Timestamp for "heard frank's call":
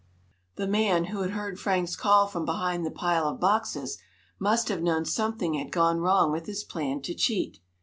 1.29-2.25